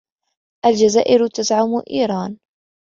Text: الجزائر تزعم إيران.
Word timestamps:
الجزائر 0.65 1.27
تزعم 1.27 1.83
إيران. 1.91 2.37